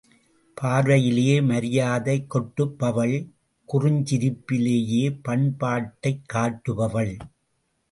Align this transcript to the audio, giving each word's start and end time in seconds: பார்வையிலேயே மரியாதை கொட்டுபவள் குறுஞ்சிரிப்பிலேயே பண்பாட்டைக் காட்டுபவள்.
பார்வையிலேயே 0.61 1.41
மரியாதை 1.41 2.25
கொட்டுபவள் 2.29 3.29
குறுஞ்சிரிப்பிலேயே 3.73 5.19
பண்பாட்டைக் 5.27 6.21
காட்டுபவள். 6.33 7.19